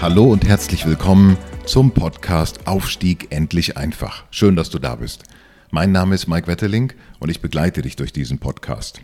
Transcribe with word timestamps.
Hallo 0.00 0.26
und 0.26 0.46
herzlich 0.46 0.86
willkommen 0.86 1.36
zum 1.66 1.90
Podcast 1.90 2.68
Aufstieg 2.68 3.32
endlich 3.32 3.76
einfach. 3.76 4.26
Schön, 4.30 4.54
dass 4.54 4.70
du 4.70 4.78
da 4.78 4.94
bist. 4.94 5.24
Mein 5.72 5.90
Name 5.90 6.14
ist 6.14 6.28
Mike 6.28 6.46
Wetterling 6.46 6.92
und 7.18 7.30
ich 7.30 7.40
begleite 7.40 7.82
dich 7.82 7.96
durch 7.96 8.12
diesen 8.12 8.38
Podcast. 8.38 9.00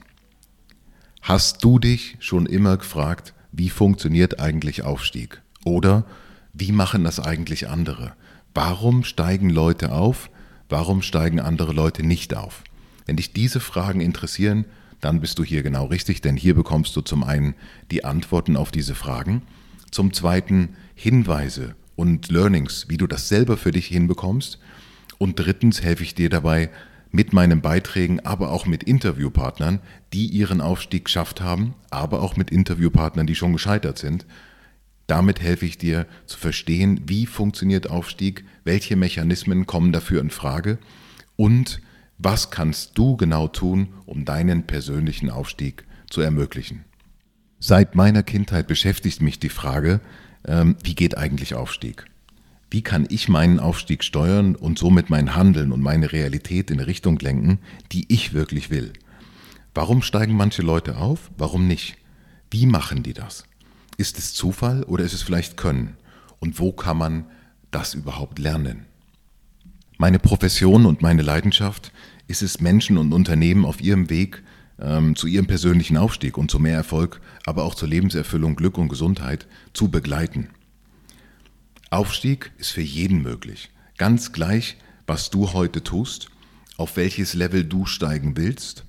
Hast 1.20 1.64
du 1.64 1.80
dich 1.80 2.16
schon 2.20 2.46
immer 2.46 2.76
gefragt, 2.76 3.34
wie 3.50 3.70
funktioniert 3.70 4.38
eigentlich 4.38 4.84
Aufstieg? 4.84 5.42
Oder 5.64 6.06
wie 6.52 6.70
machen 6.70 7.02
das 7.02 7.18
eigentlich 7.18 7.68
andere? 7.68 8.12
Warum 8.54 9.02
steigen 9.02 9.50
Leute 9.50 9.90
auf? 9.90 10.30
Warum 10.68 11.02
steigen 11.02 11.40
andere 11.40 11.72
Leute 11.72 12.06
nicht 12.06 12.36
auf? 12.36 12.62
Wenn 13.04 13.16
dich 13.16 13.32
diese 13.32 13.58
Fragen 13.58 14.00
interessieren, 14.00 14.64
dann 15.00 15.20
bist 15.20 15.40
du 15.40 15.44
hier 15.44 15.64
genau 15.64 15.86
richtig, 15.86 16.20
denn 16.20 16.36
hier 16.36 16.54
bekommst 16.54 16.94
du 16.94 17.00
zum 17.00 17.24
einen 17.24 17.56
die 17.90 18.04
Antworten 18.04 18.56
auf 18.56 18.70
diese 18.70 18.94
Fragen, 18.94 19.42
zum 19.90 20.12
zweiten 20.12 20.76
Hinweise 20.94 21.74
und 21.96 22.30
Learnings, 22.30 22.86
wie 22.88 22.96
du 22.96 23.06
das 23.06 23.28
selber 23.28 23.56
für 23.56 23.70
dich 23.70 23.86
hinbekommst 23.86 24.58
und 25.18 25.38
drittens 25.38 25.82
helfe 25.82 26.02
ich 26.02 26.14
dir 26.14 26.28
dabei, 26.28 26.70
mit 27.10 27.32
meinen 27.32 27.60
Beiträgen, 27.60 28.18
aber 28.20 28.50
auch 28.50 28.66
mit 28.66 28.82
Interviewpartnern, 28.82 29.78
die 30.12 30.26
ihren 30.26 30.60
Aufstieg 30.60 31.04
geschafft 31.04 31.40
haben, 31.40 31.74
aber 31.90 32.20
auch 32.20 32.36
mit 32.36 32.50
Interviewpartnern, 32.50 33.26
die 33.26 33.36
schon 33.36 33.52
gescheitert 33.52 33.98
sind. 33.98 34.26
Damit 35.06 35.40
helfe 35.40 35.64
ich 35.64 35.78
dir 35.78 36.06
zu 36.26 36.38
verstehen, 36.38 37.02
wie 37.06 37.26
funktioniert 37.26 37.88
Aufstieg, 37.88 38.44
welche 38.64 38.96
Mechanismen 38.96 39.64
kommen 39.66 39.92
dafür 39.92 40.20
in 40.20 40.30
Frage 40.30 40.78
und 41.36 41.80
was 42.18 42.50
kannst 42.50 42.98
du 42.98 43.16
genau 43.16 43.46
tun, 43.46 43.88
um 44.06 44.24
deinen 44.24 44.66
persönlichen 44.66 45.30
Aufstieg 45.30 45.84
zu 46.10 46.20
ermöglichen. 46.20 46.84
Seit 47.60 47.94
meiner 47.94 48.22
Kindheit 48.22 48.66
beschäftigt 48.66 49.22
mich 49.22 49.38
die 49.38 49.48
Frage, 49.48 50.00
ähm, 50.46 50.76
wie 50.82 50.94
geht 50.94 51.16
eigentlich 51.16 51.54
Aufstieg? 51.54 52.06
wie 52.74 52.82
kann 52.82 53.06
ich 53.08 53.28
meinen 53.28 53.60
Aufstieg 53.60 54.02
steuern 54.02 54.56
und 54.56 54.80
somit 54.80 55.08
mein 55.08 55.36
Handeln 55.36 55.70
und 55.70 55.80
meine 55.80 56.10
Realität 56.10 56.72
in 56.72 56.80
eine 56.80 56.88
Richtung 56.88 57.20
lenken, 57.20 57.60
die 57.92 58.04
ich 58.12 58.32
wirklich 58.32 58.68
will. 58.68 58.92
Warum 59.74 60.02
steigen 60.02 60.36
manche 60.36 60.62
Leute 60.62 60.96
auf, 60.96 61.30
warum 61.38 61.68
nicht? 61.68 61.96
Wie 62.50 62.66
machen 62.66 63.04
die 63.04 63.12
das? 63.12 63.44
Ist 63.96 64.18
es 64.18 64.34
Zufall 64.34 64.82
oder 64.82 65.04
ist 65.04 65.12
es 65.12 65.22
vielleicht 65.22 65.56
Können? 65.56 65.96
Und 66.40 66.58
wo 66.58 66.72
kann 66.72 66.96
man 66.96 67.26
das 67.70 67.94
überhaupt 67.94 68.40
lernen? 68.40 68.86
Meine 69.96 70.18
Profession 70.18 70.84
und 70.84 71.00
meine 71.00 71.22
Leidenschaft 71.22 71.92
ist 72.26 72.42
es, 72.42 72.60
Menschen 72.60 72.98
und 72.98 73.12
Unternehmen 73.12 73.64
auf 73.64 73.80
ihrem 73.80 74.10
Weg 74.10 74.42
ähm, 74.80 75.16
zu 75.16 75.26
ihrem 75.26 75.46
persönlichen 75.46 75.96
Aufstieg 75.96 76.36
und 76.38 76.50
zu 76.50 76.58
mehr 76.58 76.76
Erfolg, 76.76 77.20
aber 77.46 77.64
auch 77.64 77.74
zur 77.74 77.88
Lebenserfüllung, 77.88 78.56
Glück 78.56 78.78
und 78.78 78.88
Gesundheit 78.88 79.46
zu 79.72 79.88
begleiten. 79.88 80.48
Aufstieg 81.90 82.52
ist 82.58 82.70
für 82.70 82.82
jeden 82.82 83.22
möglich. 83.22 83.70
Ganz 83.98 84.32
gleich, 84.32 84.76
was 85.06 85.30
du 85.30 85.52
heute 85.52 85.84
tust, 85.84 86.28
auf 86.76 86.96
welches 86.96 87.34
Level 87.34 87.64
du 87.64 87.86
steigen 87.86 88.36
willst, 88.36 88.84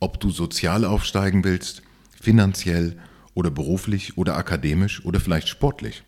ob 0.00 0.20
du 0.20 0.30
sozial 0.30 0.84
aufsteigen 0.84 1.44
willst, 1.44 1.82
finanziell 2.18 2.96
oder 3.34 3.50
beruflich 3.50 4.16
oder 4.16 4.36
akademisch 4.36 5.04
oder 5.04 5.20
vielleicht 5.20 5.48
sportlich. 5.48 6.02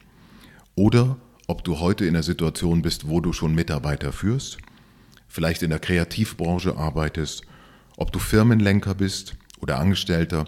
Oder 0.75 1.19
ob 1.47 1.65
du 1.65 1.81
heute 1.81 2.07
in 2.07 2.15
der 2.15 2.23
Situation 2.23 2.83
bist, 2.83 3.09
wo 3.09 3.21
du 3.21 3.33
schon 3.33 3.55
Mitarbeiter 3.55 4.13
führst, 4.13 4.59
vielleicht 5.29 5.63
in 5.63 5.71
der 5.71 5.79
Kreativbranche 5.79 6.77
arbeitest, 6.77 7.43
ob 7.99 8.13
du 8.13 8.19
Firmenlenker 8.21 8.95
bist 8.95 9.35
oder 9.59 9.79
Angestellter 9.79 10.47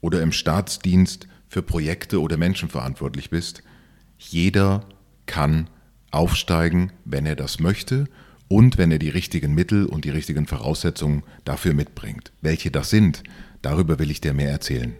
oder 0.00 0.22
im 0.22 0.32
Staatsdienst 0.32 1.28
für 1.48 1.62
Projekte 1.62 2.20
oder 2.20 2.36
Menschen 2.36 2.68
verantwortlich 2.68 3.30
bist. 3.30 3.62
Jeder 4.18 4.84
kann 5.26 5.68
aufsteigen, 6.10 6.90
wenn 7.04 7.26
er 7.26 7.36
das 7.36 7.60
möchte 7.60 8.06
und 8.48 8.78
wenn 8.78 8.90
er 8.90 8.98
die 8.98 9.10
richtigen 9.10 9.54
Mittel 9.54 9.86
und 9.86 10.04
die 10.04 10.10
richtigen 10.10 10.46
Voraussetzungen 10.46 11.22
dafür 11.44 11.74
mitbringt. 11.74 12.32
Welche 12.40 12.70
das 12.70 12.90
sind, 12.90 13.22
darüber 13.60 13.98
will 13.98 14.10
ich 14.10 14.22
dir 14.22 14.32
mehr 14.32 14.50
erzählen. 14.50 14.94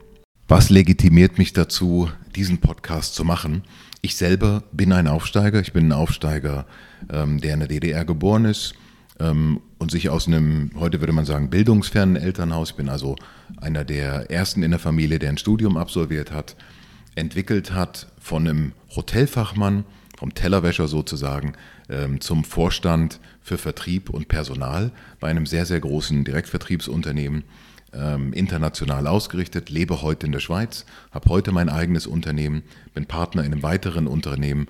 Was 0.49 0.69
legitimiert 0.69 1.39
mich 1.39 1.55
dazu, 1.55 2.11
diesen 2.35 2.59
Podcast 2.59 3.15
zu 3.15 3.25
machen? 3.25 3.63
Ich 4.03 4.17
selber 4.17 4.63
bin 4.71 4.93
ein 4.93 5.09
Aufsteiger. 5.09 5.61
Ich 5.61 5.73
bin 5.73 5.89
ein 5.89 5.93
Aufsteiger, 5.93 6.67
ähm, 7.11 7.41
der 7.41 7.55
in 7.55 7.61
der 7.61 7.69
DDR 7.69 8.05
geboren 8.05 8.45
ist 8.45 8.75
ähm, 9.19 9.61
und 9.79 9.91
sich 9.91 10.09
aus 10.09 10.27
einem, 10.27 10.71
heute 10.77 11.01
würde 11.01 11.13
man 11.13 11.25
sagen, 11.25 11.51
bildungsfernen 11.51 12.17
Elternhaus, 12.17 12.71
ich 12.71 12.77
bin 12.77 12.89
also 12.89 13.17
einer 13.59 13.85
der 13.85 14.31
ersten 14.31 14.63
in 14.63 14.71
der 14.71 14.81
Familie, 14.81 15.19
der 15.19 15.31
ein 15.31 15.39
Studium 15.39 15.77
absolviert 15.77 16.33
hat, 16.33 16.57
entwickelt 17.15 17.73
hat 17.73 18.07
von 18.19 18.47
einem 18.47 18.73
Hotelfachmann 18.95 19.85
vom 20.17 20.35
Tellerwäscher 20.35 20.89
sozusagen 20.89 21.53
ähm, 21.89 22.21
zum 22.21 22.45
Vorstand 22.45 23.21
für 23.43 23.59
Vertrieb 23.59 24.11
und 24.11 24.29
Personal 24.29 24.91
bei 25.21 25.29
einem 25.29 25.47
sehr, 25.47 25.67
sehr 25.67 25.81
großen 25.81 26.25
Direktvertriebsunternehmen, 26.25 27.45
ähm, 27.93 28.33
international 28.33 29.07
ausgerichtet, 29.07 29.71
lebe 29.71 30.03
heute 30.03 30.27
in 30.27 30.33
der 30.33 30.41
Schweiz, 30.41 30.87
habe 31.11 31.29
heute 31.29 31.53
mein 31.53 31.69
eigenes 31.69 32.07
Unternehmen, 32.07 32.63
bin 32.95 33.07
Partner 33.07 33.45
in 33.45 33.53
einem 33.53 33.63
weiteren 33.63 34.07
Unternehmen 34.07 34.69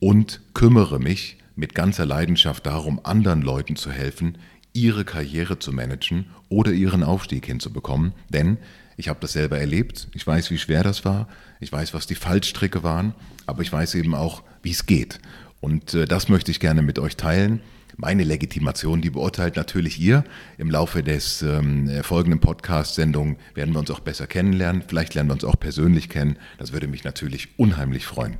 und 0.00 0.40
kümmere 0.52 0.98
mich 0.98 1.38
mit 1.54 1.74
ganzer 1.74 2.06
Leidenschaft 2.06 2.66
darum, 2.66 3.00
anderen 3.04 3.42
Leuten 3.42 3.76
zu 3.76 3.90
helfen, 3.90 4.38
ihre 4.72 5.04
Karriere 5.04 5.58
zu 5.58 5.72
managen 5.72 6.26
oder 6.48 6.72
ihren 6.72 7.02
Aufstieg 7.02 7.46
hinzubekommen. 7.46 8.12
Denn 8.28 8.58
ich 8.96 9.08
habe 9.08 9.20
das 9.20 9.32
selber 9.32 9.58
erlebt, 9.58 10.08
ich 10.14 10.26
weiß, 10.26 10.50
wie 10.50 10.58
schwer 10.58 10.82
das 10.82 11.04
war, 11.04 11.28
ich 11.60 11.72
weiß, 11.72 11.94
was 11.94 12.06
die 12.06 12.14
Fallstricke 12.14 12.82
waren, 12.82 13.14
aber 13.46 13.62
ich 13.62 13.72
weiß 13.72 13.94
eben 13.94 14.14
auch, 14.14 14.42
wie 14.62 14.70
es 14.70 14.86
geht. 14.86 15.18
Und 15.60 15.94
äh, 15.94 16.06
das 16.06 16.28
möchte 16.28 16.50
ich 16.50 16.60
gerne 16.60 16.82
mit 16.82 16.98
euch 16.98 17.16
teilen. 17.16 17.60
Meine 17.96 18.24
Legitimation, 18.24 19.02
die 19.02 19.10
beurteilt 19.10 19.56
natürlich 19.56 20.00
ihr. 20.00 20.24
Im 20.56 20.70
Laufe 20.70 21.02
des 21.02 21.42
ähm, 21.42 21.90
folgenden 22.02 22.40
Podcast-Sendungen 22.40 23.36
werden 23.54 23.74
wir 23.74 23.80
uns 23.80 23.90
auch 23.90 24.00
besser 24.00 24.26
kennenlernen. 24.26 24.82
Vielleicht 24.86 25.14
lernen 25.14 25.28
wir 25.28 25.34
uns 25.34 25.44
auch 25.44 25.60
persönlich 25.60 26.08
kennen. 26.08 26.38
Das 26.58 26.72
würde 26.72 26.88
mich 26.88 27.04
natürlich 27.04 27.48
unheimlich 27.58 28.06
freuen. 28.06 28.38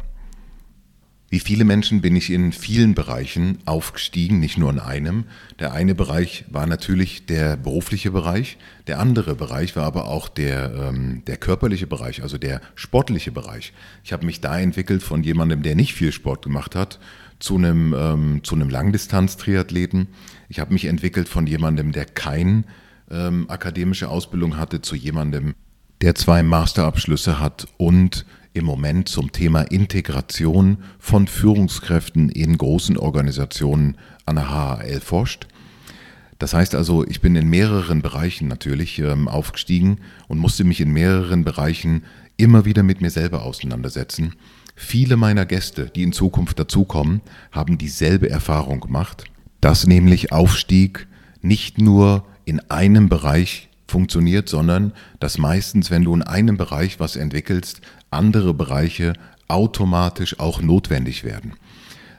Wie 1.32 1.41
viele 1.41 1.65
Menschen 1.65 2.03
bin 2.03 2.15
ich 2.15 2.31
in 2.31 2.53
vielen 2.53 2.94
Bereichen 2.94 3.56
aufgestiegen, 3.65 4.38
nicht 4.38 4.59
nur 4.59 4.69
in 4.69 4.78
einem. 4.78 5.25
Der 5.59 5.72
eine 5.72 5.94
Bereich 5.94 6.44
war 6.50 6.66
natürlich 6.66 7.25
der 7.25 7.56
berufliche 7.56 8.10
Bereich, 8.10 8.59
der 8.87 9.00
andere 9.00 9.34
Bereich 9.34 9.75
war 9.75 9.87
aber 9.87 10.09
auch 10.09 10.28
der, 10.28 10.75
ähm, 10.75 11.22
der 11.26 11.38
körperliche 11.38 11.87
Bereich, 11.87 12.22
also 12.22 12.37
der 12.37 12.60
sportliche 12.75 13.32
Bereich. 13.32 13.72
Ich 14.04 14.12
habe 14.12 14.26
mich 14.26 14.43
da 14.43 14.59
entwickelt 14.59 15.03
von 15.03 15.22
jemandem, 15.22 15.62
der 15.62 15.75
nicht 15.75 15.94
viel 15.94 16.12
Sport 16.12 16.43
gemacht 16.43 16.75
hat, 16.75 16.98
zu 17.38 17.56
einem, 17.56 17.94
ähm, 17.97 18.41
zu 18.44 18.54
einem 18.54 18.69
Langdistanz-Triathleten. 18.69 20.08
Ich 20.50 20.61
habe 20.61 20.75
mich 20.75 20.84
entwickelt 20.84 21.31
von 21.31 21.46
jemandem, 21.46 21.93
der 21.93 22.05
keine 22.05 22.64
ähm, 23.11 23.46
akademische 23.49 24.11
Ausbildung 24.11 24.58
hatte, 24.58 24.82
zu 24.82 24.96
jemandem, 24.96 25.55
der 26.02 26.14
zwei 26.14 26.43
Masterabschlüsse 26.43 27.40
hat 27.40 27.69
und 27.79 28.26
im 28.54 28.64
Moment 28.64 29.08
zum 29.08 29.32
Thema 29.32 29.62
Integration 29.62 30.78
von 30.99 31.26
Führungskräften 31.26 32.28
in 32.28 32.58
großen 32.58 32.96
Organisationen 32.96 33.96
an 34.26 34.37
der 34.37 34.50
HAL 34.50 35.00
forscht. 35.00 35.46
Das 36.38 36.54
heißt 36.54 36.75
also, 36.75 37.06
ich 37.06 37.20
bin 37.20 37.37
in 37.37 37.49
mehreren 37.49 38.02
Bereichen 38.02 38.49
natürlich 38.49 38.99
ähm, 38.99 39.28
aufgestiegen 39.28 39.99
und 40.28 40.38
musste 40.38 40.64
mich 40.64 40.81
in 40.81 40.93
mehreren 40.93 41.44
Bereichen 41.44 42.04
immer 42.37 42.64
wieder 42.64 42.82
mit 42.82 43.00
mir 43.00 43.10
selber 43.10 43.43
auseinandersetzen. 43.43 44.34
Viele 44.75 45.16
meiner 45.16 45.46
Gäste, 45.46 45.90
die 45.94 46.02
in 46.02 46.12
Zukunft 46.12 46.58
dazukommen, 46.58 47.20
haben 47.52 47.78
dieselbe 47.78 48.28
Erfahrung 48.28 48.81
gemacht, 48.81 49.25
dass 49.60 49.87
nämlich 49.87 50.32
Aufstieg 50.32 51.06
nicht 51.43 51.78
nur 51.78 52.25
in 52.44 52.58
einem 52.70 53.08
Bereich 53.08 53.69
funktioniert, 53.93 54.49
sondern 54.49 54.93
dass 55.21 55.39
meistens, 55.39 55.91
wenn 55.91 56.03
du 56.03 56.15
in 56.15 56.23
einem 56.23 56.56
Bereich 56.56 56.99
was 56.99 57.15
entwickelst, 57.15 57.81
andere 58.11 58.55
Bereiche 58.55 59.12
automatisch 59.49 60.41
auch 60.41 60.61
notwendig 60.61 61.23
werden. 61.23 61.53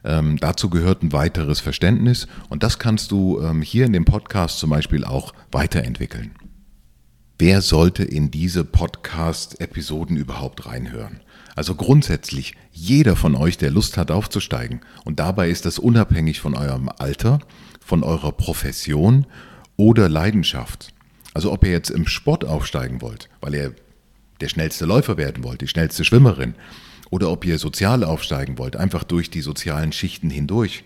Ähm, 0.06 0.38
dazu 0.40 0.70
gehört 0.70 1.02
ein 1.02 1.14
weiteres 1.14 1.60
Verständnis 1.60 2.28
und 2.50 2.64
das 2.64 2.78
kannst 2.78 3.12
du 3.12 3.42
ähm, 3.42 3.62
hier 3.62 3.86
in 3.86 3.94
dem 3.94 4.06
Podcast 4.06 4.60
zum 4.60 4.70
Beispiel 4.70 5.04
auch 5.04 5.34
weiterentwickeln. 5.52 6.31
Wer 7.40 7.62
sollte 7.62 8.04
in 8.04 8.30
diese 8.30 8.64
Podcast-Episoden 8.64 10.16
überhaupt 10.16 10.66
reinhören? 10.66 11.22
Also 11.56 11.75
grundsätzlich 11.75 12.56
jeder 12.72 13.16
von 13.16 13.36
euch, 13.36 13.58
der 13.58 13.72
Lust 13.72 13.98
hat 13.98 14.12
aufzusteigen. 14.12 14.81
Und 15.04 15.20
dabei 15.20 15.50
ist 15.50 15.66
das 15.66 15.80
unabhängig 15.80 16.40
von 16.40 16.56
eurem 16.56 16.90
Alter, 17.00 17.40
von 17.84 18.04
eurer 18.04 18.31
Profession 18.31 19.25
oder 19.75 20.10
Leidenschaft. 20.10 20.94
Also 21.33 21.51
ob 21.51 21.63
ihr 21.63 21.71
jetzt 21.71 21.89
im 21.89 22.07
Sport 22.07 22.45
aufsteigen 22.45 23.01
wollt, 23.01 23.30
weil 23.41 23.56
ihr 23.56 23.75
der 24.41 24.50
schnellste 24.50 24.85
Läufer 24.85 25.18
werden 25.18 25.44
wollt, 25.44 25.62
die 25.62 25.68
schnellste 25.68 26.03
Schwimmerin, 26.03 26.56
oder 27.09 27.30
ob 27.30 27.45
ihr 27.45 27.59
sozial 27.59 28.03
aufsteigen 28.03 28.57
wollt, 28.57 28.75
einfach 28.75 29.03
durch 29.03 29.30
die 29.30 29.41
sozialen 29.41 29.91
Schichten 29.91 30.30
hindurch, 30.30 30.83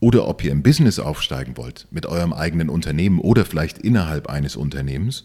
oder 0.00 0.28
ob 0.28 0.44
ihr 0.44 0.52
im 0.52 0.62
Business 0.62 0.98
aufsteigen 0.98 1.56
wollt, 1.56 1.88
mit 1.90 2.06
eurem 2.06 2.32
eigenen 2.32 2.68
Unternehmen 2.68 3.18
oder 3.18 3.44
vielleicht 3.44 3.78
innerhalb 3.78 4.28
eines 4.28 4.56
Unternehmens, 4.56 5.24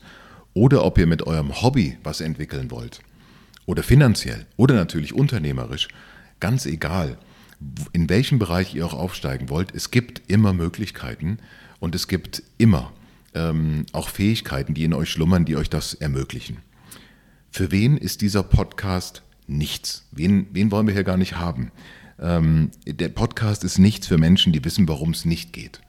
oder 0.53 0.83
ob 0.83 0.97
ihr 0.97 1.07
mit 1.07 1.25
eurem 1.25 1.61
Hobby 1.61 1.97
was 2.03 2.21
entwickeln 2.21 2.71
wollt, 2.71 3.01
oder 3.65 3.83
finanziell, 3.83 4.45
oder 4.57 4.75
natürlich 4.75 5.13
unternehmerisch, 5.13 5.87
ganz 6.39 6.65
egal, 6.65 7.17
in 7.93 8.09
welchem 8.09 8.39
Bereich 8.39 8.75
ihr 8.75 8.85
auch 8.85 8.93
aufsteigen 8.93 9.49
wollt, 9.49 9.73
es 9.73 9.91
gibt 9.91 10.21
immer 10.27 10.53
Möglichkeiten 10.53 11.37
und 11.79 11.95
es 11.95 12.07
gibt 12.07 12.43
immer 12.57 12.91
ähm, 13.35 13.85
auch 13.91 14.09
Fähigkeiten, 14.09 14.73
die 14.73 14.83
in 14.83 14.93
euch 14.93 15.09
schlummern, 15.09 15.45
die 15.45 15.55
euch 15.55 15.69
das 15.69 15.93
ermöglichen. 15.93 16.57
Für 17.51 17.71
wen 17.71 17.97
ist 17.97 18.21
dieser 18.21 18.43
Podcast 18.43 19.21
nichts? 19.47 20.07
Wen, 20.11 20.47
wen 20.51 20.71
wollen 20.71 20.87
wir 20.87 20.93
hier 20.93 21.03
gar 21.03 21.17
nicht 21.17 21.37
haben? 21.37 21.71
Ähm, 22.19 22.71
der 22.85 23.09
Podcast 23.09 23.63
ist 23.63 23.77
nichts 23.77 24.07
für 24.07 24.17
Menschen, 24.17 24.53
die 24.53 24.63
wissen, 24.63 24.87
warum 24.87 25.11
es 25.11 25.25
nicht 25.25 25.53
geht. 25.53 25.81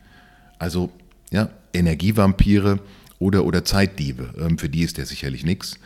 Also, 0.59 0.91
ja, 1.31 1.51
Energievampire 1.73 2.81
oder, 3.19 3.45
oder 3.45 3.65
Zeitdiebe, 3.65 4.35
ähm, 4.39 4.59
für 4.59 4.69
die 4.69 4.83
ist 4.83 4.99
der 4.99 5.07
sicherlich 5.07 5.45
nichts. 5.45 5.79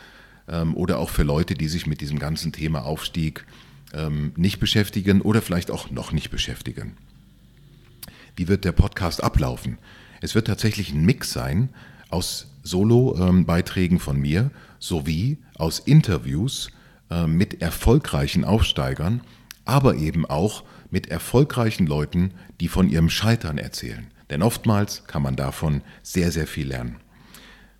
Ähm, 0.47 0.75
oder 0.75 0.97
auch 0.99 1.09
für 1.09 1.23
Leute, 1.23 1.53
die 1.53 1.67
sich 1.67 1.87
mit 1.87 2.01
diesem 2.01 2.19
ganzen 2.19 2.51
Thema 2.51 2.83
Aufstieg 2.83 3.45
ähm, 3.93 4.33
nicht 4.35 4.59
beschäftigen 4.59 5.21
oder 5.21 5.41
vielleicht 5.41 5.71
auch 5.71 5.91
noch 5.91 6.11
nicht 6.11 6.29
beschäftigen. 6.29 6.97
Wie 8.35 8.47
wird 8.47 8.65
der 8.65 8.71
Podcast 8.71 9.23
ablaufen? 9.23 9.77
Es 10.21 10.35
wird 10.35 10.47
tatsächlich 10.47 10.91
ein 10.91 11.05
Mix 11.05 11.31
sein 11.31 11.69
aus 12.09 12.47
Solo-Beiträgen 12.63 13.99
von 13.99 14.19
mir 14.19 14.51
sowie 14.79 15.37
aus 15.55 15.79
Interviews 15.79 16.71
äh, 17.09 17.27
mit 17.27 17.61
erfolgreichen 17.61 18.43
Aufsteigern, 18.43 19.21
aber 19.65 19.95
eben 19.95 20.25
auch 20.25 20.63
mit 20.89 21.07
erfolgreichen 21.07 21.85
Leuten, 21.85 22.33
die 22.59 22.67
von 22.67 22.89
ihrem 22.89 23.09
Scheitern 23.09 23.57
erzählen. 23.57 24.07
Denn 24.29 24.41
oftmals 24.41 25.05
kann 25.05 25.21
man 25.21 25.35
davon 25.35 25.81
sehr, 26.01 26.31
sehr 26.31 26.47
viel 26.47 26.67
lernen. 26.67 26.97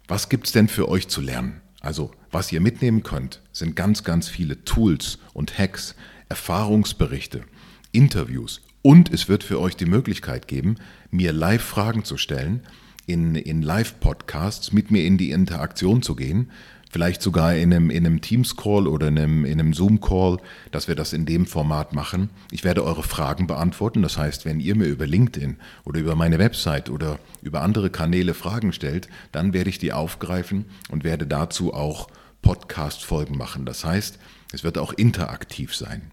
Was 0.07 0.29
gibt 0.29 0.47
es 0.47 0.53
denn 0.53 0.67
für 0.67 0.89
euch 0.89 1.07
zu 1.07 1.21
lernen? 1.21 1.61
Also, 1.81 2.11
was 2.31 2.51
ihr 2.51 2.61
mitnehmen 2.61 3.03
könnt, 3.03 3.41
sind 3.51 3.75
ganz, 3.75 4.03
ganz 4.03 4.27
viele 4.27 4.63
Tools 4.65 5.19
und 5.33 5.57
Hacks, 5.57 5.95
Erfahrungsberichte, 6.27 7.43
Interviews 7.91 8.61
und 8.81 9.11
es 9.13 9.27
wird 9.27 9.43
für 9.43 9.59
euch 9.59 9.75
die 9.75 9.85
Möglichkeit 9.85 10.47
geben, 10.47 10.75
mir 11.11 11.33
live 11.33 11.63
Fragen 11.63 12.03
zu 12.03 12.17
stellen, 12.17 12.61
in, 13.05 13.35
in 13.35 13.61
Live-Podcasts 13.61 14.71
mit 14.71 14.91
mir 14.91 15.03
in 15.03 15.17
die 15.17 15.31
Interaktion 15.31 16.01
zu 16.01 16.15
gehen, 16.15 16.51
vielleicht 16.91 17.21
sogar 17.21 17.55
in 17.55 17.73
einem, 17.73 17.89
in 17.89 18.05
einem 18.05 18.21
Teams-Call 18.21 18.87
oder 18.87 19.07
in 19.07 19.17
einem, 19.17 19.45
in 19.45 19.59
einem 19.59 19.73
Zoom-Call, 19.73 20.37
dass 20.71 20.87
wir 20.87 20.95
das 20.95 21.13
in 21.13 21.25
dem 21.25 21.45
Format 21.45 21.93
machen. 21.93 22.29
Ich 22.51 22.63
werde 22.63 22.83
eure 22.83 23.03
Fragen 23.03 23.47
beantworten. 23.47 24.01
Das 24.01 24.17
heißt, 24.17 24.45
wenn 24.45 24.59
ihr 24.59 24.75
mir 24.75 24.87
über 24.87 25.05
LinkedIn 25.05 25.57
oder 25.85 25.99
über 25.99 26.15
meine 26.15 26.39
Website 26.39 26.89
oder 26.89 27.19
über 27.41 27.61
andere 27.61 27.89
Kanäle 27.89 28.33
Fragen 28.33 28.73
stellt, 28.73 29.07
dann 29.31 29.53
werde 29.53 29.69
ich 29.69 29.79
die 29.79 29.93
aufgreifen 29.93 30.65
und 30.89 31.03
werde 31.03 31.27
dazu 31.27 31.73
auch 31.73 32.09
Podcast-Folgen 32.41 33.37
machen. 33.37 33.65
Das 33.65 33.85
heißt, 33.85 34.19
es 34.51 34.63
wird 34.63 34.77
auch 34.77 34.93
interaktiv 34.93 35.75
sein. 35.75 36.11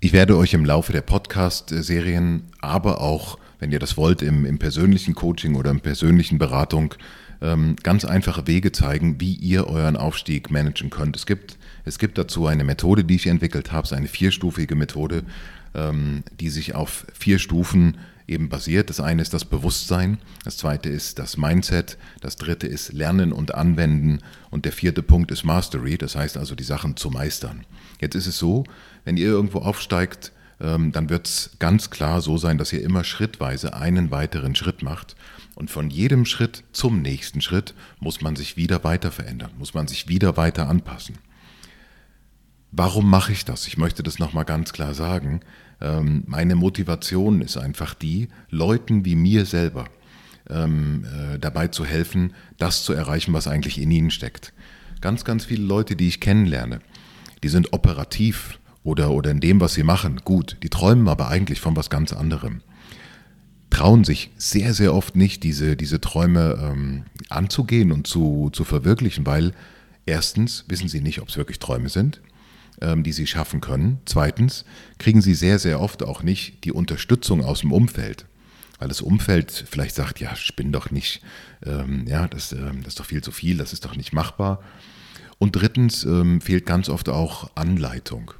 Ich 0.00 0.12
werde 0.12 0.36
euch 0.36 0.54
im 0.54 0.64
Laufe 0.64 0.92
der 0.92 1.00
Podcast-Serien, 1.00 2.44
aber 2.60 3.00
auch, 3.00 3.36
wenn 3.58 3.72
ihr 3.72 3.80
das 3.80 3.96
wollt, 3.96 4.22
im, 4.22 4.46
im 4.46 4.60
persönlichen 4.60 5.16
Coaching 5.16 5.56
oder 5.56 5.72
in 5.72 5.80
persönlichen 5.80 6.38
Beratung 6.38 6.94
ähm, 7.42 7.74
ganz 7.82 8.04
einfache 8.04 8.46
Wege 8.46 8.70
zeigen, 8.70 9.20
wie 9.20 9.34
ihr 9.34 9.66
euren 9.66 9.96
Aufstieg 9.96 10.52
managen 10.52 10.90
könnt. 10.90 11.16
Es 11.16 11.26
gibt, 11.26 11.58
es 11.84 11.98
gibt 11.98 12.16
dazu 12.16 12.46
eine 12.46 12.62
Methode, 12.62 13.02
die 13.02 13.16
ich 13.16 13.26
entwickelt 13.26 13.72
habe, 13.72 13.96
eine 13.96 14.06
vierstufige 14.06 14.76
Methode, 14.76 15.24
ähm, 15.74 16.22
die 16.38 16.50
sich 16.50 16.76
auf 16.76 17.04
vier 17.12 17.40
Stufen 17.40 17.98
eben 18.28 18.48
basiert. 18.48 18.90
Das 18.90 19.00
eine 19.00 19.22
ist 19.22 19.34
das 19.34 19.44
Bewusstsein, 19.44 20.18
das 20.44 20.56
zweite 20.56 20.88
ist 20.88 21.18
das 21.18 21.36
Mindset, 21.36 21.98
das 22.20 22.36
dritte 22.36 22.66
ist 22.66 22.92
Lernen 22.92 23.32
und 23.32 23.54
Anwenden 23.54 24.20
und 24.50 24.64
der 24.64 24.72
vierte 24.72 25.02
Punkt 25.02 25.30
ist 25.30 25.44
Mastery, 25.44 25.98
das 25.98 26.14
heißt 26.14 26.36
also 26.36 26.54
die 26.54 26.64
Sachen 26.64 26.96
zu 26.96 27.10
meistern. 27.10 27.64
Jetzt 28.00 28.14
ist 28.14 28.26
es 28.26 28.38
so, 28.38 28.64
wenn 29.04 29.16
ihr 29.16 29.26
irgendwo 29.26 29.58
aufsteigt, 29.58 30.32
ähm, 30.60 30.92
dann 30.92 31.08
wird 31.08 31.26
es 31.26 31.50
ganz 31.58 31.90
klar 31.90 32.20
so 32.20 32.36
sein, 32.36 32.58
dass 32.58 32.72
ihr 32.72 32.82
immer 32.82 33.04
schrittweise 33.04 33.74
einen 33.74 34.10
weiteren 34.10 34.54
Schritt 34.54 34.82
macht. 34.82 35.16
Und 35.54 35.70
von 35.70 35.90
jedem 35.90 36.24
Schritt 36.24 36.62
zum 36.72 37.02
nächsten 37.02 37.40
Schritt 37.40 37.74
muss 37.98 38.20
man 38.20 38.36
sich 38.36 38.56
wieder 38.56 38.84
weiter 38.84 39.10
verändern, 39.10 39.50
muss 39.58 39.74
man 39.74 39.88
sich 39.88 40.08
wieder 40.08 40.36
weiter 40.36 40.68
anpassen. 40.68 41.18
Warum 42.70 43.08
mache 43.08 43.32
ich 43.32 43.44
das? 43.44 43.66
Ich 43.66 43.78
möchte 43.78 44.02
das 44.02 44.18
nochmal 44.18 44.44
ganz 44.44 44.72
klar 44.72 44.94
sagen. 44.94 45.40
Ähm, 45.80 46.24
meine 46.26 46.54
Motivation 46.54 47.40
ist 47.40 47.56
einfach 47.56 47.94
die, 47.94 48.28
Leuten 48.50 49.04
wie 49.04 49.14
mir 49.14 49.46
selber 49.46 49.86
ähm, 50.50 51.04
äh, 51.04 51.38
dabei 51.38 51.68
zu 51.68 51.84
helfen, 51.84 52.34
das 52.58 52.84
zu 52.84 52.92
erreichen, 52.92 53.32
was 53.32 53.48
eigentlich 53.48 53.80
in 53.80 53.90
ihnen 53.90 54.10
steckt. 54.10 54.52
Ganz, 55.00 55.24
ganz 55.24 55.44
viele 55.44 55.64
Leute, 55.64 55.96
die 55.96 56.08
ich 56.08 56.20
kennenlerne, 56.20 56.80
die 57.42 57.48
sind 57.48 57.72
operativ 57.72 58.58
oder, 58.82 59.10
oder 59.10 59.30
in 59.30 59.40
dem, 59.40 59.60
was 59.60 59.74
sie 59.74 59.82
machen, 59.82 60.20
gut. 60.24 60.56
Die 60.62 60.70
träumen 60.70 61.08
aber 61.08 61.28
eigentlich 61.28 61.60
von 61.60 61.76
was 61.76 61.90
ganz 61.90 62.12
anderem. 62.12 62.62
Trauen 63.70 64.04
sich 64.04 64.30
sehr, 64.36 64.74
sehr 64.74 64.94
oft 64.94 65.14
nicht, 65.14 65.42
diese, 65.42 65.76
diese 65.76 66.00
Träume 66.00 66.58
ähm, 66.60 67.04
anzugehen 67.28 67.92
und 67.92 68.06
zu, 68.06 68.50
zu 68.52 68.64
verwirklichen, 68.64 69.26
weil 69.26 69.52
erstens 70.06 70.64
wissen 70.68 70.88
sie 70.88 71.00
nicht, 71.00 71.20
ob 71.20 71.28
es 71.28 71.36
wirklich 71.36 71.58
Träume 71.58 71.90
sind, 71.90 72.20
die 72.80 73.12
sie 73.12 73.26
schaffen 73.26 73.60
können. 73.60 73.98
Zweitens 74.04 74.64
kriegen 74.98 75.20
sie 75.20 75.34
sehr, 75.34 75.58
sehr 75.58 75.80
oft 75.80 76.02
auch 76.02 76.22
nicht 76.22 76.64
die 76.64 76.72
Unterstützung 76.72 77.44
aus 77.44 77.60
dem 77.60 77.72
Umfeld 77.72 78.26
weil 78.78 78.88
das 78.88 79.00
Umfeld 79.00 79.50
vielleicht 79.68 79.94
sagt, 79.94 80.20
ja, 80.20 80.34
spinn 80.36 80.72
doch 80.72 80.90
nicht, 80.90 81.20
ähm, 81.66 82.06
ja, 82.06 82.28
das, 82.28 82.52
ähm, 82.52 82.82
das 82.82 82.92
ist 82.92 83.00
doch 83.00 83.06
viel 83.06 83.22
zu 83.22 83.32
viel, 83.32 83.56
das 83.58 83.72
ist 83.72 83.84
doch 83.84 83.96
nicht 83.96 84.12
machbar. 84.12 84.62
Und 85.38 85.52
drittens 85.52 86.04
ähm, 86.04 86.40
fehlt 86.40 86.66
ganz 86.66 86.88
oft 86.88 87.08
auch 87.08 87.50
Anleitung. 87.54 88.32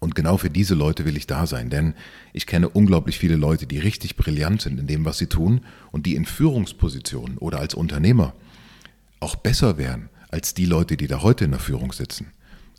Und 0.00 0.14
genau 0.14 0.36
für 0.36 0.50
diese 0.50 0.74
Leute 0.74 1.04
will 1.04 1.16
ich 1.16 1.26
da 1.26 1.46
sein, 1.46 1.70
denn 1.70 1.94
ich 2.32 2.46
kenne 2.46 2.68
unglaublich 2.68 3.18
viele 3.18 3.36
Leute, 3.36 3.66
die 3.66 3.78
richtig 3.78 4.16
brillant 4.16 4.60
sind 4.60 4.80
in 4.80 4.86
dem, 4.86 5.04
was 5.04 5.18
sie 5.18 5.28
tun 5.28 5.60
und 5.92 6.06
die 6.06 6.16
in 6.16 6.24
Führungspositionen 6.24 7.38
oder 7.38 7.60
als 7.60 7.74
Unternehmer 7.74 8.34
auch 9.20 9.36
besser 9.36 9.78
wären 9.78 10.08
als 10.28 10.54
die 10.54 10.64
Leute, 10.64 10.96
die 10.96 11.06
da 11.06 11.22
heute 11.22 11.44
in 11.44 11.50
der 11.52 11.60
Führung 11.60 11.92
sitzen. 11.92 12.32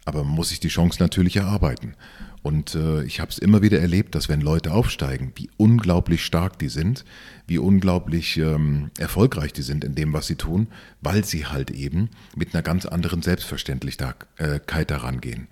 Aber 0.06 0.24
man 0.24 0.36
muss 0.36 0.50
sich 0.50 0.60
die 0.60 0.68
Chance 0.68 1.02
natürlich 1.02 1.38
erarbeiten. 1.38 1.96
Und 2.42 2.76
äh, 2.76 3.04
ich 3.04 3.22
habe 3.22 3.32
es 3.32 3.38
immer 3.38 3.62
wieder 3.62 3.80
erlebt, 3.80 4.16
dass 4.16 4.28
wenn 4.28 4.42
Leute 4.42 4.74
aufsteigen, 4.74 5.32
wie 5.36 5.50
unglaublich 5.56 6.26
stark 6.26 6.60
die 6.60 6.68
sind, 6.68 7.06
wie 7.48 7.58
unglaublich 7.58 8.38
ähm, 8.38 8.92
erfolgreich 8.98 9.54
die 9.54 9.62
sind 9.62 9.86
in 9.86 9.96
dem, 9.96 10.12
was 10.12 10.28
sie 10.28 10.36
tun, 10.36 10.68
weil 11.00 11.24
sie 11.24 11.46
halt 11.46 11.72
eben 11.72 12.10
mit 12.36 12.54
einer 12.54 12.62
ganz 12.62 12.86
anderen 12.86 13.22
Selbstverständlichkeit 13.22 14.28
äh, 14.38 14.86
daran 14.86 15.22
gehen. 15.22 15.48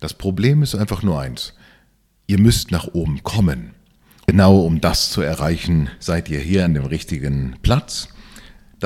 Das 0.00 0.14
Problem 0.14 0.62
ist 0.62 0.74
einfach 0.74 1.02
nur 1.02 1.20
eins. 1.20 1.52
Ihr 2.26 2.40
müsst 2.40 2.70
nach 2.70 2.88
oben 2.88 3.22
kommen. 3.22 3.74
Genau 4.26 4.60
um 4.60 4.80
das 4.80 5.10
zu 5.10 5.20
erreichen, 5.20 5.90
seid 6.00 6.28
ihr 6.30 6.40
hier 6.40 6.64
an 6.64 6.74
dem 6.74 6.86
richtigen 6.86 7.56
Platz. 7.62 8.08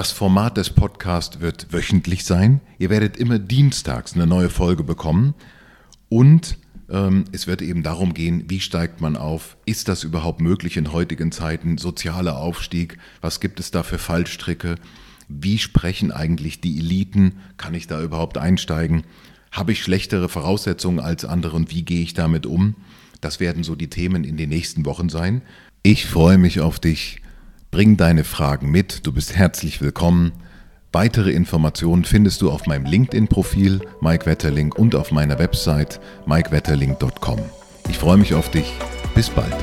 Das 0.00 0.12
Format 0.12 0.56
des 0.56 0.70
Podcasts 0.70 1.40
wird 1.40 1.74
wöchentlich 1.74 2.24
sein. 2.24 2.62
Ihr 2.78 2.88
werdet 2.88 3.18
immer 3.18 3.38
dienstags 3.38 4.14
eine 4.14 4.26
neue 4.26 4.48
Folge 4.48 4.82
bekommen. 4.82 5.34
Und 6.08 6.56
ähm, 6.88 7.26
es 7.32 7.46
wird 7.46 7.60
eben 7.60 7.82
darum 7.82 8.14
gehen, 8.14 8.44
wie 8.48 8.60
steigt 8.60 9.02
man 9.02 9.14
auf? 9.14 9.58
Ist 9.66 9.88
das 9.88 10.02
überhaupt 10.02 10.40
möglich 10.40 10.78
in 10.78 10.94
heutigen 10.94 11.32
Zeiten? 11.32 11.76
Sozialer 11.76 12.38
Aufstieg? 12.38 12.96
Was 13.20 13.40
gibt 13.40 13.60
es 13.60 13.72
da 13.72 13.82
für 13.82 13.98
Fallstricke? 13.98 14.76
Wie 15.28 15.58
sprechen 15.58 16.12
eigentlich 16.12 16.62
die 16.62 16.78
Eliten? 16.78 17.34
Kann 17.58 17.74
ich 17.74 17.86
da 17.86 18.00
überhaupt 18.00 18.38
einsteigen? 18.38 19.02
Habe 19.52 19.72
ich 19.72 19.82
schlechtere 19.82 20.30
Voraussetzungen 20.30 20.98
als 20.98 21.26
andere 21.26 21.56
und 21.56 21.70
wie 21.70 21.82
gehe 21.82 22.00
ich 22.00 22.14
damit 22.14 22.46
um? 22.46 22.74
Das 23.20 23.38
werden 23.38 23.64
so 23.64 23.74
die 23.74 23.90
Themen 23.90 24.24
in 24.24 24.38
den 24.38 24.48
nächsten 24.48 24.86
Wochen 24.86 25.10
sein. 25.10 25.42
Ich 25.82 26.06
freue 26.06 26.38
mich 26.38 26.60
auf 26.60 26.80
dich. 26.80 27.19
Bring 27.70 27.96
deine 27.96 28.24
Fragen 28.24 28.70
mit. 28.70 29.06
Du 29.06 29.12
bist 29.12 29.36
herzlich 29.36 29.80
willkommen. 29.80 30.32
Weitere 30.92 31.30
Informationen 31.30 32.04
findest 32.04 32.42
du 32.42 32.50
auf 32.50 32.66
meinem 32.66 32.84
LinkedIn-Profil 32.84 33.80
Mike 34.00 34.26
Wetterling 34.26 34.72
und 34.72 34.96
auf 34.96 35.12
meiner 35.12 35.38
Website 35.38 36.00
mikewetterling.com. 36.26 37.38
Ich 37.88 37.98
freue 37.98 38.16
mich 38.16 38.34
auf 38.34 38.50
dich. 38.50 38.72
Bis 39.14 39.30
bald. 39.30 39.54